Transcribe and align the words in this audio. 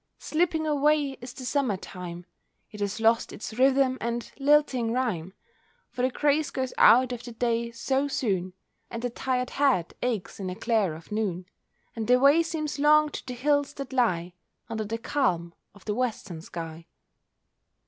Slipping 0.17 0.65
away 0.65 1.11
is 1.21 1.31
the 1.31 1.45
Summer 1.45 1.77
time; 1.77 2.25
It 2.71 2.79
has 2.79 2.99
lost 2.99 3.31
its 3.31 3.53
rhythm 3.59 3.99
and 4.01 4.31
lilting 4.39 4.91
rhyme— 4.91 5.35
For 5.91 6.01
the 6.01 6.09
grace 6.09 6.49
goes 6.49 6.73
out 6.79 7.11
of 7.11 7.21
the 7.23 7.31
day 7.33 7.69
so 7.69 8.07
soon, 8.07 8.53
And 8.89 9.03
the 9.03 9.11
tired 9.11 9.51
head 9.51 9.93
aches 10.01 10.39
in 10.39 10.47
the 10.47 10.55
glare 10.55 10.95
of 10.95 11.11
noon, 11.11 11.45
And 11.95 12.07
the 12.07 12.19
way 12.19 12.41
seems 12.41 12.79
long 12.79 13.09
to 13.09 13.23
the 13.27 13.35
hills 13.35 13.75
that 13.75 13.93
lie 13.93 14.33
Under 14.67 14.83
the 14.85 14.97
calm 14.97 15.53
of 15.75 15.85
the 15.85 15.93
western 15.93 16.41
sky. 16.41 16.87